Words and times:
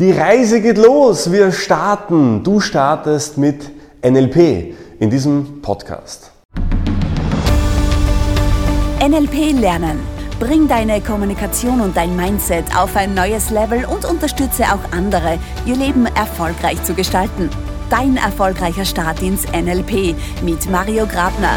Die 0.00 0.10
Reise 0.10 0.60
geht 0.60 0.76
los. 0.76 1.30
Wir 1.30 1.52
starten. 1.52 2.42
Du 2.42 2.58
startest 2.58 3.38
mit 3.38 3.70
NLP 4.04 4.74
in 4.98 5.08
diesem 5.08 5.62
Podcast. 5.62 6.32
NLP 9.00 9.52
lernen. 9.52 10.00
Bring 10.40 10.66
deine 10.66 11.00
Kommunikation 11.00 11.80
und 11.80 11.96
dein 11.96 12.16
Mindset 12.16 12.64
auf 12.76 12.96
ein 12.96 13.14
neues 13.14 13.50
Level 13.50 13.84
und 13.84 14.04
unterstütze 14.04 14.64
auch 14.64 14.90
andere, 14.90 15.38
ihr 15.64 15.76
Leben 15.76 16.06
erfolgreich 16.06 16.82
zu 16.82 16.94
gestalten. 16.94 17.48
Dein 17.88 18.16
erfolgreicher 18.16 18.84
Start 18.84 19.22
ins 19.22 19.44
NLP 19.52 20.16
mit 20.42 20.68
Mario 20.68 21.06
Grabner. 21.06 21.56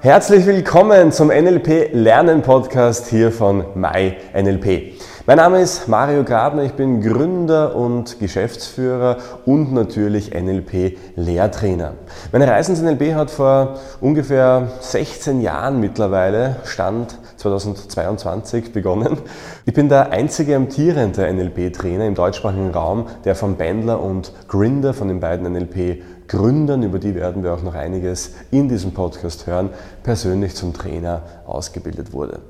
Herzlich 0.00 0.44
willkommen 0.46 1.12
zum 1.12 1.28
NLP 1.28 1.90
Lernen 1.92 2.42
Podcast 2.42 3.06
hier 3.06 3.30
von 3.30 3.64
MyNLP. 3.76 4.94
Mein 5.26 5.38
Name 5.38 5.62
ist 5.62 5.88
Mario 5.88 6.22
Grabner, 6.22 6.64
ich 6.64 6.74
bin 6.74 7.00
Gründer 7.00 7.74
und 7.74 8.20
Geschäftsführer 8.20 9.16
und 9.46 9.72
natürlich 9.72 10.34
NLP-Lehrtrainer. 10.34 11.94
Meine 12.30 12.46
Reise 12.46 12.72
ins 12.72 12.82
NLP 12.82 13.14
hat 13.14 13.30
vor 13.30 13.78
ungefähr 14.02 14.68
16 14.80 15.40
Jahren 15.40 15.80
mittlerweile, 15.80 16.56
Stand 16.64 17.16
2022, 17.44 18.72
begonnen. 18.72 19.18
Ich 19.66 19.74
bin 19.74 19.90
der 19.90 20.12
einzige 20.12 20.56
amtierende 20.56 21.30
NLP-Trainer 21.30 22.06
im 22.06 22.14
deutschsprachigen 22.14 22.70
Raum, 22.70 23.06
der 23.24 23.34
von 23.34 23.56
Bendler 23.56 24.00
und 24.00 24.32
Grinder, 24.48 24.94
von 24.94 25.08
den 25.08 25.20
beiden 25.20 25.52
NLP 25.52 26.02
Gründern, 26.26 26.82
über 26.82 26.98
die 26.98 27.14
werden 27.14 27.42
wir 27.42 27.52
auch 27.52 27.62
noch 27.62 27.74
einiges 27.74 28.32
in 28.50 28.70
diesem 28.70 28.92
Podcast 28.92 29.46
hören, 29.46 29.68
persönlich 30.02 30.54
zum 30.54 30.72
Trainer 30.72 31.20
ausgebildet 31.44 32.14
wurde. 32.14 32.40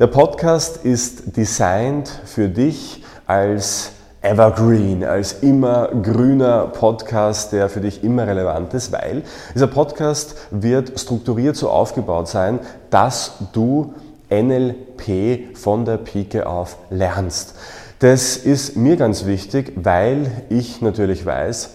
Der 0.00 0.08
Podcast 0.08 0.84
ist 0.84 1.36
designed 1.36 2.08
für 2.24 2.48
dich 2.48 3.04
als 3.26 3.92
Evergreen, 4.22 5.04
als 5.04 5.42
immer 5.42 5.88
grüner 5.88 6.68
Podcast, 6.68 7.52
der 7.52 7.68
für 7.68 7.80
dich 7.80 8.04
immer 8.04 8.26
relevant 8.26 8.72
ist, 8.72 8.92
weil 8.92 9.22
dieser 9.52 9.66
Podcast 9.66 10.36
wird 10.52 10.98
strukturiert 10.98 11.56
so 11.56 11.68
aufgebaut 11.68 12.28
sein, 12.28 12.60
dass 12.90 13.32
du 13.52 13.94
NLP 14.32 15.56
von 15.56 15.84
der 15.84 15.98
Pike 15.98 16.46
auf 16.46 16.78
lernst. 16.90 17.54
Das 17.98 18.36
ist 18.36 18.76
mir 18.76 18.96
ganz 18.96 19.26
wichtig, 19.26 19.72
weil 19.76 20.30
ich 20.48 20.80
natürlich 20.80 21.24
weiß, 21.26 21.70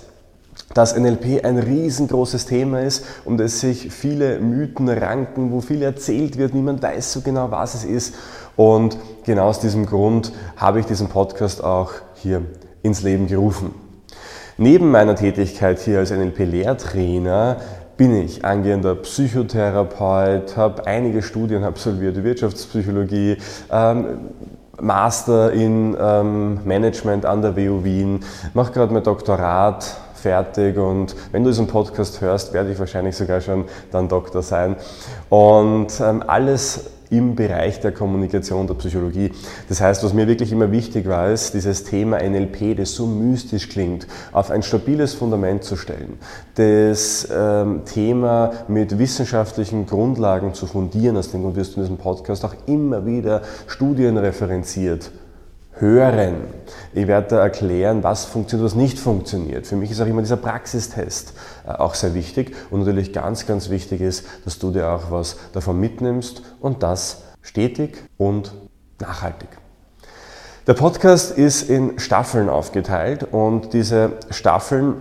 dass 0.74 0.98
NLP 0.98 1.46
ein 1.46 1.60
riesengroßes 1.60 2.46
Thema 2.46 2.82
ist, 2.82 3.06
um 3.26 3.38
das 3.38 3.62
sich 3.62 3.92
viele 3.92 4.40
Mythen 4.40 4.90
ranken, 4.90 5.52
wo 5.52 5.62
viel 5.62 5.82
erzählt 5.82 6.38
wird, 6.38 6.54
niemand 6.54 6.82
weiß 6.82 7.14
so 7.14 7.22
genau, 7.22 7.52
was 7.52 7.76
es 7.76 7.84
ist. 7.86 8.16
Und 8.56 8.98
genau 9.24 9.48
aus 9.48 9.60
diesem 9.60 9.86
Grund 9.86 10.34
habe 10.58 10.80
ich 10.80 10.86
diesen 10.86 11.08
Podcast 11.08 11.64
auch 11.64 11.92
hier 12.16 12.42
ins 12.82 13.04
Leben 13.04 13.28
gerufen. 13.28 13.74
Neben 14.58 14.90
meiner 14.90 15.16
Tätigkeit 15.16 15.80
hier 15.80 16.00
als 16.00 16.12
NLP-Lehrtrainer 16.12 17.58
bin 17.98 18.16
ich 18.16 18.46
angehender 18.46 18.96
Psychotherapeut, 18.96 20.56
habe 20.56 20.86
einige 20.86 21.22
Studien 21.24 21.64
absolviert, 21.64 22.24
Wirtschaftspsychologie, 22.24 23.38
ähm, 23.72 24.20
Master 24.80 25.52
in 25.52 25.98
ähm, 26.00 26.60
Management 26.64 27.26
an 27.26 27.42
der 27.42 27.58
WU 27.58 27.84
Wien, 27.84 28.20
mache 28.54 28.72
gerade 28.72 28.94
mein 28.94 29.04
Doktorat 29.04 29.98
fertig 30.14 30.78
und 30.78 31.16
wenn 31.32 31.44
du 31.44 31.50
diesen 31.50 31.68
Podcast 31.68 32.22
hörst, 32.22 32.54
werde 32.54 32.72
ich 32.72 32.80
wahrscheinlich 32.80 33.16
sogar 33.16 33.42
schon 33.42 33.66
dann 33.92 34.08
Doktor 34.08 34.42
sein. 34.42 34.76
Und 35.30 35.88
ähm, 36.00 36.24
alles 36.26 36.92
im 37.10 37.36
Bereich 37.36 37.80
der 37.80 37.92
Kommunikation, 37.92 38.68
der 38.68 38.76
Psychologie. 38.76 39.32
Das 39.70 39.82
heißt, 39.82 40.04
was 40.04 40.14
mir 40.14 40.28
wirklich 40.28 40.52
immer 40.52 40.72
wichtig 40.72 41.08
war, 41.08 41.32
ist, 41.32 41.54
dieses 41.54 41.84
Thema 41.84 42.18
NLP, 42.18 42.76
das 42.78 42.94
so 42.94 43.06
mystisch 43.06 43.70
klingt, 43.70 44.08
auf 44.32 44.52
ein 44.52 44.64
stabiles 44.64 45.14
Fundament 45.14 45.64
zu 45.64 45.76
stellen. 45.76 46.18
Das 46.56 47.28
ähm, 47.32 47.82
Thema 47.86 48.52
mit 48.68 48.98
wissenschaftlichen 48.98 49.86
Grundlagen 49.86 50.54
zu 50.54 50.66
fundieren, 50.66 51.18
aus 51.18 51.32
dem 51.32 51.42
Grund 51.42 51.56
wirst 51.56 51.76
du 51.76 51.78
in 51.78 51.84
diesem 51.84 51.98
Podcast 51.98 52.44
auch 52.46 52.56
immer 52.66 53.06
wieder 53.06 53.42
Studien 53.68 54.18
referenziert 54.18 55.12
hören. 55.80 56.36
Ich 56.94 57.08
werde 57.08 57.28
da 57.28 57.40
erklären, 57.40 58.04
was 58.04 58.26
funktioniert, 58.26 58.66
was 58.66 58.76
nicht 58.76 59.00
funktioniert. 59.00 59.68
Für 59.68 59.76
mich 59.76 59.92
ist 59.92 60.02
auch 60.02 60.08
immer 60.08 60.22
dieser 60.22 60.38
Praxistest 60.38 61.34
äh, 61.66 61.72
auch 61.72 61.94
sehr 61.94 62.14
wichtig 62.14 62.56
und 62.70 62.80
natürlich 62.80 63.14
ganz, 63.14 63.46
ganz 63.46 63.70
wichtig 63.70 64.02
ist, 64.02 64.26
dass 64.46 64.60
du 64.60 64.72
dir 64.72 64.90
auch 64.90 65.12
was 65.12 65.38
davon 65.54 65.80
mitnimmst 65.80 66.42
und 66.60 66.84
das 66.84 67.24
stetig 67.42 67.98
und 68.18 68.54
nachhaltig. 69.00 69.50
Der 70.68 70.74
Podcast 70.74 71.38
ist 71.38 71.70
in 71.70 71.98
Staffeln 71.98 72.50
aufgeteilt 72.50 73.24
und 73.32 73.74
diese 73.74 74.14
Staffeln 74.32 74.96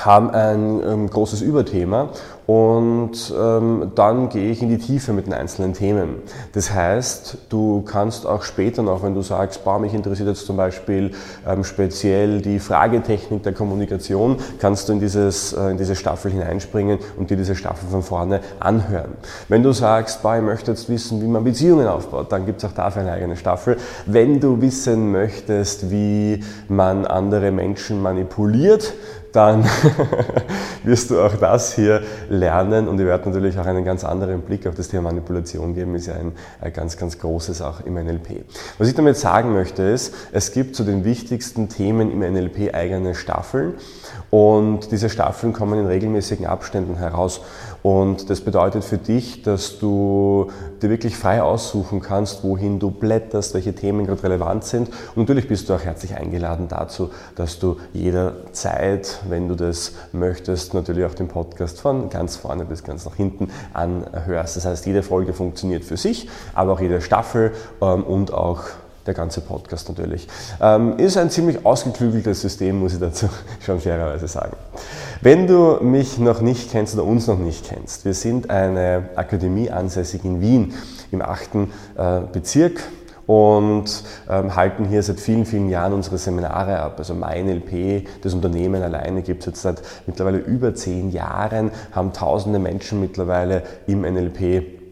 haben 0.00 0.30
ein 0.30 0.82
ähm, 0.86 1.10
großes 1.10 1.40
Überthema 1.40 2.10
und 2.46 3.32
ähm, 3.38 3.92
dann 3.94 4.28
gehe 4.28 4.50
ich 4.50 4.60
in 4.60 4.68
die 4.68 4.78
Tiefe 4.78 5.14
mit 5.14 5.26
den 5.26 5.32
einzelnen 5.32 5.72
Themen. 5.72 6.16
Das 6.52 6.72
heißt, 6.72 7.38
du 7.48 7.82
kannst 7.82 8.26
auch 8.26 8.42
später 8.42 8.82
noch, 8.82 9.02
wenn 9.02 9.14
du 9.14 9.22
sagst, 9.22 9.64
boah, 9.64 9.78
mich 9.78 9.94
interessiert 9.94 10.28
jetzt 10.28 10.44
zum 10.44 10.58
Beispiel 10.58 11.12
ähm, 11.46 11.64
speziell 11.64 12.42
die 12.42 12.58
Fragetechnik 12.58 13.42
der 13.42 13.54
Kommunikation, 13.54 14.36
kannst 14.58 14.88
du 14.88 14.92
in, 14.92 15.00
dieses, 15.00 15.54
äh, 15.54 15.70
in 15.70 15.78
diese 15.78 15.96
Staffel 15.96 16.32
hineinspringen 16.32 16.98
und 17.16 17.30
dir 17.30 17.38
diese 17.38 17.54
Staffel 17.54 17.88
von 17.88 18.02
vorne 18.02 18.40
anhören. 18.60 19.12
Wenn 19.48 19.62
du 19.62 19.72
sagst, 19.72 20.22
boah, 20.22 20.36
ich 20.36 20.42
möchte 20.42 20.72
jetzt 20.72 20.90
wissen, 20.90 21.22
wie 21.22 21.26
man 21.26 21.44
Beziehungen 21.44 21.86
aufbaut, 21.86 22.30
dann 22.30 22.44
gibt 22.44 22.62
es 22.62 22.70
auch 22.70 22.74
dafür 22.74 23.02
eine 23.02 23.12
eigene 23.12 23.36
Staffel. 23.36 23.78
Wenn 24.04 24.40
du 24.40 24.60
wissen 24.60 25.12
möchtest, 25.12 25.90
wie 25.90 26.44
man 26.68 27.06
andere 27.06 27.50
Menschen 27.50 28.02
manipuliert, 28.02 28.92
dann 29.34 29.64
wirst 30.84 31.10
du 31.10 31.20
auch 31.20 31.34
das 31.34 31.74
hier 31.74 32.02
lernen 32.34 32.88
und 32.88 32.98
ich 33.00 33.06
werde 33.06 33.28
natürlich 33.28 33.58
auch 33.58 33.66
einen 33.66 33.84
ganz 33.84 34.04
anderen 34.04 34.42
Blick 34.42 34.66
auf 34.66 34.74
das 34.74 34.88
Thema 34.88 35.04
Manipulation 35.04 35.74
geben, 35.74 35.94
ist 35.94 36.06
ja 36.06 36.14
ein, 36.14 36.32
ein 36.60 36.72
ganz, 36.72 36.96
ganz 36.96 37.18
großes 37.18 37.62
auch 37.62 37.80
im 37.84 37.94
NLP. 37.94 38.44
Was 38.78 38.88
ich 38.88 38.94
damit 38.94 39.16
sagen 39.16 39.52
möchte 39.52 39.82
ist, 39.82 40.14
es 40.32 40.52
gibt 40.52 40.76
zu 40.76 40.84
den 40.84 41.04
wichtigsten 41.04 41.68
Themen 41.68 42.10
im 42.10 42.20
NLP 42.20 42.74
eigene 42.74 43.14
Staffeln 43.14 43.74
und 44.30 44.90
diese 44.90 45.08
Staffeln 45.08 45.52
kommen 45.52 45.78
in 45.78 45.86
regelmäßigen 45.86 46.46
Abständen 46.46 46.96
heraus. 46.96 47.40
Und 47.84 48.30
das 48.30 48.40
bedeutet 48.40 48.82
für 48.82 48.96
dich, 48.96 49.42
dass 49.42 49.78
du 49.78 50.50
dir 50.80 50.88
wirklich 50.88 51.18
frei 51.18 51.42
aussuchen 51.42 52.00
kannst, 52.00 52.42
wohin 52.42 52.78
du 52.78 52.90
blätterst, 52.90 53.52
welche 53.52 53.74
Themen 53.74 54.06
gerade 54.06 54.22
relevant 54.22 54.64
sind. 54.64 54.88
Und 54.88 55.18
natürlich 55.18 55.48
bist 55.48 55.68
du 55.68 55.74
auch 55.74 55.82
herzlich 55.82 56.16
eingeladen 56.16 56.66
dazu, 56.68 57.10
dass 57.34 57.58
du 57.58 57.76
jederzeit, 57.92 59.20
wenn 59.28 59.48
du 59.48 59.54
das 59.54 59.92
möchtest, 60.12 60.72
natürlich 60.72 61.04
auch 61.04 61.12
den 61.12 61.28
Podcast 61.28 61.78
von 61.78 62.08
ganz 62.08 62.36
vorne 62.36 62.64
bis 62.64 62.84
ganz 62.84 63.04
nach 63.04 63.16
hinten 63.16 63.50
anhörst. 63.74 64.56
Das 64.56 64.64
heißt, 64.64 64.86
jede 64.86 65.02
Folge 65.02 65.34
funktioniert 65.34 65.84
für 65.84 65.98
sich, 65.98 66.30
aber 66.54 66.72
auch 66.72 66.80
jede 66.80 67.02
Staffel 67.02 67.52
ähm, 67.82 68.02
und 68.02 68.32
auch 68.32 68.62
der 69.06 69.14
ganze 69.14 69.40
Podcast 69.40 69.88
natürlich. 69.88 70.28
Ähm, 70.60 70.98
ist 70.98 71.16
ein 71.16 71.30
ziemlich 71.30 71.64
ausgeklügeltes 71.64 72.40
System, 72.40 72.80
muss 72.80 72.94
ich 72.94 73.00
dazu 73.00 73.28
schon 73.60 73.80
fairerweise 73.80 74.28
sagen. 74.28 74.56
Wenn 75.20 75.46
du 75.46 75.78
mich 75.80 76.18
noch 76.18 76.40
nicht 76.40 76.70
kennst 76.70 76.94
oder 76.94 77.04
uns 77.04 77.26
noch 77.26 77.38
nicht 77.38 77.68
kennst, 77.68 78.04
wir 78.04 78.14
sind 78.14 78.50
eine 78.50 79.10
Akademie 79.16 79.70
ansässig 79.70 80.24
in 80.24 80.40
Wien 80.40 80.74
im 81.10 81.22
8. 81.22 81.54
Äh, 81.54 82.20
Bezirk 82.32 82.80
und 83.26 84.04
ähm, 84.28 84.54
halten 84.54 84.84
hier 84.84 85.02
seit 85.02 85.20
vielen, 85.20 85.46
vielen 85.46 85.70
Jahren 85.70 85.92
unsere 85.92 86.18
Seminare 86.18 86.80
ab. 86.80 86.96
Also 86.98 87.14
MyNLP, 87.14 88.06
das 88.22 88.34
Unternehmen 88.34 88.82
alleine 88.82 89.22
gibt 89.22 89.40
es 89.40 89.46
jetzt 89.46 89.62
seit 89.62 89.82
mittlerweile 90.06 90.38
über 90.38 90.74
zehn 90.74 91.10
Jahren, 91.10 91.70
haben 91.92 92.12
tausende 92.12 92.58
Menschen 92.58 93.00
mittlerweile 93.00 93.62
im 93.86 94.02
NLP 94.02 94.83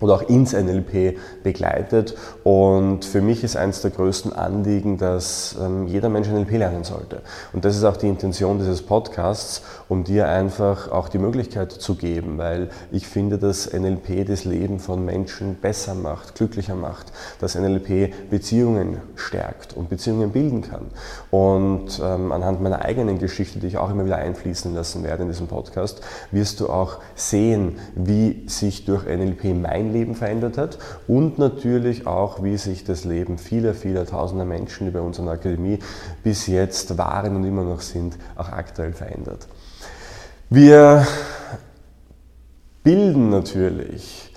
oder 0.00 0.14
auch 0.14 0.22
ins 0.22 0.52
NLP 0.52 1.16
begleitet. 1.42 2.14
Und 2.44 3.04
für 3.04 3.20
mich 3.20 3.44
ist 3.44 3.56
eines 3.56 3.80
der 3.82 3.90
größten 3.90 4.32
Anliegen, 4.32 4.98
dass 4.98 5.56
ähm, 5.60 5.86
jeder 5.86 6.08
Mensch 6.08 6.28
NLP 6.28 6.52
lernen 6.52 6.84
sollte. 6.84 7.22
Und 7.52 7.64
das 7.64 7.76
ist 7.76 7.84
auch 7.84 7.96
die 7.96 8.08
Intention 8.08 8.58
dieses 8.58 8.82
Podcasts, 8.82 9.62
um 9.88 10.04
dir 10.04 10.28
einfach 10.28 10.90
auch 10.90 11.08
die 11.08 11.18
Möglichkeit 11.18 11.72
zu 11.72 11.94
geben, 11.94 12.38
weil 12.38 12.68
ich 12.92 13.06
finde, 13.06 13.38
dass 13.38 13.72
NLP 13.72 14.26
das 14.26 14.44
Leben 14.44 14.80
von 14.80 15.04
Menschen 15.04 15.56
besser 15.56 15.94
macht, 15.94 16.34
glücklicher 16.34 16.74
macht, 16.74 17.12
dass 17.40 17.54
NLP 17.54 18.30
Beziehungen 18.30 19.00
stärkt 19.14 19.74
und 19.74 19.88
Beziehungen 19.88 20.30
bilden 20.32 20.62
kann. 20.62 20.86
Und 21.30 22.00
ähm, 22.02 22.32
anhand 22.32 22.60
meiner 22.60 22.84
eigenen 22.84 23.18
Geschichte, 23.18 23.58
die 23.58 23.68
ich 23.68 23.78
auch 23.78 23.90
immer 23.90 24.04
wieder 24.04 24.16
einfließen 24.16 24.74
lassen 24.74 25.04
werde 25.04 25.22
in 25.22 25.28
diesem 25.28 25.46
Podcast, 25.46 26.00
wirst 26.30 26.60
du 26.60 26.68
auch 26.68 26.98
sehen, 27.14 27.78
wie 27.94 28.44
sich 28.46 28.84
durch 28.84 29.06
NLP 29.06 29.54
mein 29.54 29.85
mein 29.86 29.92
Leben 29.92 30.14
verändert 30.14 30.58
hat 30.58 30.78
und 31.06 31.38
natürlich 31.38 32.06
auch, 32.06 32.42
wie 32.42 32.56
sich 32.56 32.84
das 32.84 33.04
Leben 33.04 33.38
vieler, 33.38 33.74
vieler 33.74 34.06
tausender 34.06 34.44
Menschen, 34.44 34.86
die 34.86 34.90
bei 34.90 35.00
uns 35.00 35.18
Akademie 35.28 35.78
bis 36.22 36.46
jetzt 36.46 36.98
waren 36.98 37.36
und 37.36 37.44
immer 37.44 37.64
noch 37.64 37.80
sind, 37.80 38.16
auch 38.36 38.50
aktuell 38.50 38.92
verändert. 38.92 39.46
Wir 40.50 41.06
bilden 42.82 43.30
natürlich 43.30 44.32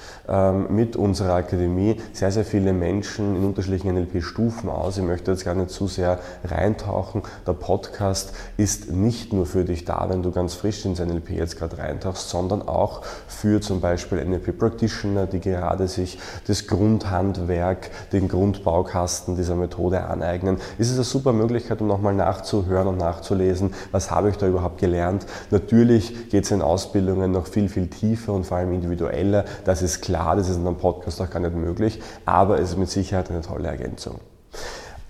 mit 0.70 0.96
unserer 0.96 1.34
Akademie 1.34 1.98
sehr, 2.14 2.32
sehr 2.32 2.46
viele 2.46 2.72
Menschen 2.72 3.36
in 3.36 3.46
unterschiedlichen 3.46 3.96
NLP-Stufen 3.96 4.70
aus. 4.70 4.98
Ich 4.98 5.04
möchte 5.04 5.32
jetzt 5.32 5.44
gar 5.44 5.56
nicht 5.56 5.72
zu 5.72 5.88
sehr 5.88 6.20
reintauchen. 6.44 7.24
Der 7.48 7.54
Podcast 7.54 8.34
ist 8.56 8.92
nicht 8.92 9.34
nur 9.34 9.48
für 9.48 9.66
dich 9.66 9.86
da, 9.86 10.06
wenn 10.08 10.22
du 10.22 10.32
ganz 10.32 10.54
frisch 10.54 10.86
ins 10.86 11.00
NLP 11.00 11.32
jetzt 11.32 11.58
gerade 11.58 11.80
reintauchst, 11.80 12.30
sondern 12.30 12.62
auch 12.62 13.02
für 13.28 13.60
zum 13.60 13.82
Beispiel 13.82 14.24
NLP-Practitioner, 14.24 15.26
die 15.26 15.40
gerade 15.40 15.88
sich 15.88 16.20
das 16.46 16.68
Grundhandwerk, 16.68 17.90
den 18.14 18.28
Grundbaukasten 18.28 19.36
dieser 19.36 19.56
Methode 19.56 20.04
aneignen. 20.04 20.58
Ist 20.78 20.90
es 20.90 20.96
eine 20.96 21.06
super 21.06 21.34
Möglichkeit, 21.34 21.82
um 21.82 21.88
nochmal 21.88 22.14
nachzuhören 22.14 22.88
und 22.88 22.98
nachzulesen, 22.98 23.74
was 23.92 24.12
habe 24.12 24.30
ich 24.30 24.38
da 24.38 24.48
überhaupt 24.48 24.78
gelernt. 24.78 25.26
Natürlich 25.50 26.30
geht 26.30 26.44
es 26.44 26.52
in 26.52 26.62
Ausbildungen 26.62 27.32
noch 27.32 27.48
viel, 27.48 27.68
viel 27.68 27.88
tiefer 27.88 28.34
und 28.34 28.46
vor 28.46 28.58
allem 28.58 28.74
individueller. 28.74 29.46
Das 29.66 29.82
ist 29.82 30.02
klar, 30.02 30.19
das 30.36 30.50
ist 30.50 30.58
in 30.58 30.68
einem 30.68 30.78
Podcast 30.78 31.22
auch 31.22 31.30
gar 31.30 31.40
nicht 31.40 31.56
möglich, 31.56 32.02
aber 32.26 32.60
es 32.60 32.72
ist 32.72 32.78
mit 32.78 32.90
Sicherheit 32.90 33.30
eine 33.30 33.42
tolle 33.42 33.68
Ergänzung. 33.68 34.20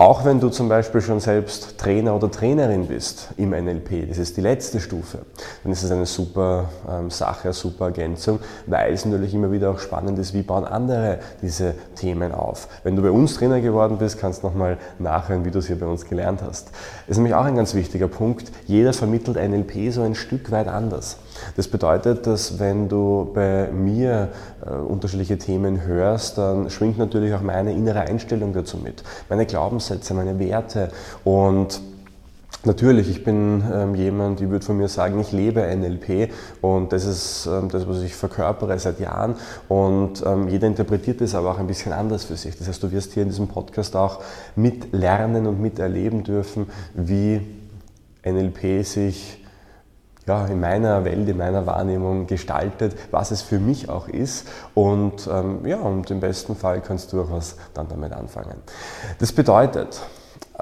Auch 0.01 0.23
wenn 0.23 0.39
du 0.39 0.47
zum 0.47 0.69
Beispiel 0.69 1.01
schon 1.01 1.19
selbst 1.19 1.77
Trainer 1.77 2.15
oder 2.15 2.31
Trainerin 2.31 2.87
bist 2.87 3.31
im 3.35 3.49
NLP, 3.49 4.07
das 4.07 4.17
ist 4.17 4.37
die 4.37 4.41
letzte 4.41 4.79
Stufe, 4.79 5.19
dann 5.61 5.73
ist 5.73 5.83
es 5.83 5.91
eine 5.91 6.05
super 6.05 6.69
ähm, 6.89 7.09
Sache, 7.09 7.49
eine 7.49 7.53
super 7.53 7.87
Ergänzung, 7.87 8.39
weil 8.65 8.93
es 8.93 9.03
natürlich 9.03 9.33
immer 9.33 9.51
wieder 9.51 9.71
auch 9.71 9.79
spannend 9.79 10.17
ist, 10.17 10.33
wie 10.33 10.41
bauen 10.41 10.63
andere 10.63 11.19
diese 11.41 11.73
Themen 11.95 12.31
auf. 12.31 12.69
Wenn 12.83 12.95
du 12.95 13.01
bei 13.01 13.11
uns 13.11 13.33
Trainer 13.33 13.59
geworden 13.59 13.97
bist, 13.97 14.17
kannst 14.17 14.41
du 14.41 14.47
nochmal 14.47 14.77
nachhören, 14.99 15.43
wie 15.43 15.51
du 15.51 15.59
es 15.59 15.67
hier 15.67 15.77
bei 15.77 15.87
uns 15.87 16.05
gelernt 16.05 16.41
hast. 16.43 16.69
Das 16.69 17.09
ist 17.09 17.17
nämlich 17.17 17.35
auch 17.35 17.43
ein 17.43 17.57
ganz 17.57 17.73
wichtiger 17.73 18.07
Punkt. 18.07 18.53
Jeder 18.67 18.93
vermittelt 18.93 19.35
NLP 19.35 19.91
so 19.91 20.01
ein 20.01 20.15
Stück 20.15 20.49
weit 20.49 20.69
anders. 20.69 21.17
Das 21.55 21.67
bedeutet, 21.67 22.27
dass 22.27 22.59
wenn 22.59 22.89
du 22.89 23.29
bei 23.33 23.69
mir 23.71 24.29
äh, 24.65 24.71
unterschiedliche 24.71 25.37
Themen 25.37 25.83
hörst, 25.83 26.37
dann 26.37 26.69
schwingt 26.69 26.97
natürlich 26.97 27.33
auch 27.33 27.41
meine 27.41 27.73
innere 27.73 28.01
Einstellung 28.01 28.53
dazu 28.53 28.77
mit, 28.77 29.03
meine 29.29 29.45
Glaubenssätze, 29.45 30.13
meine 30.13 30.39
Werte. 30.39 30.89
Und 31.23 31.81
Natürlich, 32.65 33.09
ich 33.09 33.23
bin 33.23 33.63
ähm, 33.73 33.95
jemand, 33.95 34.41
ich 34.41 34.49
würde 34.49 34.65
von 34.65 34.75
mir 34.75 34.89
sagen, 34.89 35.17
ich 35.21 35.31
lebe 35.31 35.61
NLP 35.61 36.29
und 36.59 36.91
das 36.91 37.05
ist 37.05 37.45
ähm, 37.45 37.69
das, 37.69 37.87
was 37.87 38.01
ich 38.01 38.13
verkörpere 38.13 38.77
seit 38.79 38.99
Jahren. 38.99 39.35
Und 39.69 40.25
ähm, 40.25 40.49
jeder 40.49 40.67
interpretiert 40.67 41.21
das 41.21 41.35
aber 41.35 41.51
auch 41.51 41.59
ein 41.59 41.67
bisschen 41.67 41.93
anders 41.93 42.25
für 42.25 42.35
sich. 42.35 42.57
Das 42.57 42.67
heißt, 42.67 42.83
du 42.83 42.91
wirst 42.91 43.13
hier 43.13 43.23
in 43.23 43.29
diesem 43.29 43.47
Podcast 43.47 43.95
auch 43.95 44.19
mitlernen 44.57 45.47
und 45.47 45.61
miterleben 45.61 46.25
dürfen, 46.25 46.67
wie 46.93 47.39
NLP 48.25 48.85
sich 48.85 49.41
ja, 50.29 50.45
in 50.45 50.59
meiner 50.59 51.03
Welt, 51.05 51.27
in 51.27 51.37
meiner 51.37 51.65
Wahrnehmung 51.65 52.27
gestaltet, 52.27 52.95
was 53.09 53.31
es 53.31 53.41
für 53.41 53.59
mich 53.59 53.89
auch 53.89 54.07
ist. 54.07 54.47
Und 54.75 55.27
ähm, 55.31 55.65
ja, 55.65 55.77
und 55.77 56.11
im 56.11 56.19
besten 56.19 56.55
Fall 56.55 56.81
kannst 56.81 57.11
du 57.11 57.21
auch 57.23 57.31
was 57.31 57.55
dann 57.73 57.87
damit 57.87 58.13
anfangen. 58.13 58.61
Das 59.17 59.33
bedeutet, 59.33 59.99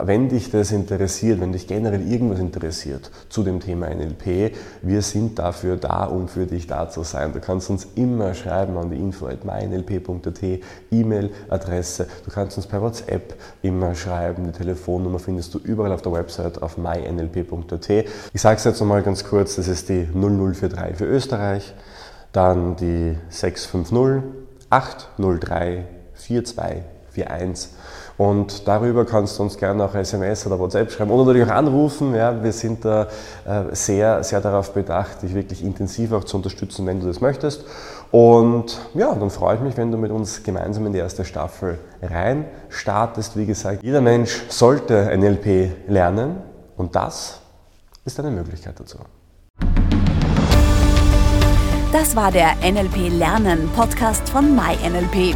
wenn 0.04 0.30
dich 0.30 0.52
das 0.52 0.72
interessiert, 0.72 1.40
wenn 1.40 1.52
dich 1.52 1.68
generell 1.68 2.10
irgendwas 2.10 2.40
interessiert 2.40 3.12
zu 3.30 3.44
dem 3.44 3.60
Thema 3.60 3.90
NLP, 3.90 4.56
wir 4.82 5.02
sind 5.02 5.40
dafür 5.40 5.78
da, 5.78 6.06
um 6.06 6.28
für 6.28 6.46
dich 6.46 6.68
da 6.68 6.90
zu 6.90 7.04
sein. 7.04 7.34
Du 7.34 7.40
kannst 7.40 7.70
uns 7.70 7.88
immer 7.96 8.34
schreiben 8.34 8.78
an 8.78 8.90
die 8.90 8.98
info.mynlp.at, 8.98 10.44
E-Mail-Adresse. 10.92 12.08
Du 12.26 12.32
kannst 12.32 12.58
uns 12.58 12.68
per 12.68 12.82
WhatsApp 12.82 13.36
immer 13.62 13.96
schreiben. 13.96 14.46
Die 14.46 14.52
Telefonnummer 14.52 15.20
findest 15.20 15.54
du 15.54 15.60
überall 15.60 15.92
auf 15.92 16.02
der 16.02 16.14
Website 16.14 16.62
auf 16.62 16.78
mynlp.at. 16.78 17.90
Ich 17.90 18.42
sage 18.42 18.58
es 18.58 18.64
jetzt 18.64 18.80
nochmal 18.80 19.04
ganz 19.04 19.24
kurz, 19.24 19.56
das 19.56 19.68
ist 19.68 19.90
die 19.90 20.08
0043 20.14 20.98
für 20.98 21.06
Österreich, 21.06 21.74
dann 22.32 22.76
die 22.76 23.18
650 23.30 24.24
803 24.70 25.86
4241 26.14 27.70
und 28.18 28.68
darüber 28.68 29.06
kannst 29.06 29.38
du 29.38 29.44
uns 29.44 29.58
gerne 29.58 29.84
auch 29.84 29.94
SMS 29.94 30.48
oder 30.48 30.58
WhatsApp 30.58 30.92
schreiben 30.92 31.12
oder 31.12 31.26
natürlich 31.26 31.48
auch 31.48 31.56
anrufen. 31.56 32.16
Ja, 32.16 32.44
wir 32.44 32.52
sind 32.52 32.84
da 32.84 33.04
äh, 33.46 33.64
sehr, 33.74 34.24
sehr 34.24 34.42
darauf 34.42 34.74
bedacht, 34.74 35.22
dich 35.22 35.36
wirklich 35.36 35.64
intensiv 35.64 36.12
auch 36.14 36.24
zu 36.24 36.38
unterstützen, 36.38 36.88
wenn 36.88 37.00
du 37.00 37.06
das 37.06 37.22
möchtest. 37.22 37.64
Und 38.12 38.80
ja, 38.96 39.14
dann 39.14 39.30
freue 39.30 39.56
ich 39.56 39.62
mich, 39.62 39.78
wenn 39.78 39.92
du 39.92 39.98
mit 39.98 40.12
uns 40.12 40.42
gemeinsam 40.42 40.88
in 40.88 40.94
die 40.94 41.00
erste 41.00 41.26
Staffel 41.26 41.78
rein 42.02 42.46
startest. 42.70 43.38
Wie 43.38 43.46
gesagt, 43.46 43.84
jeder 43.84 44.02
Mensch 44.02 44.44
sollte 44.50 45.16
NLP 45.16 45.88
lernen 45.88 46.38
und 46.76 46.96
das 46.96 47.42
ist 48.04 48.20
eine 48.20 48.32
Möglichkeit 48.32 48.80
dazu. 48.80 48.98
Das 51.92 52.16
war 52.16 52.32
der 52.32 52.56
NLP 52.62 53.10
Lernen 53.18 53.70
Podcast 53.76 54.28
von 54.30 54.56
MyNLP. 54.56 55.36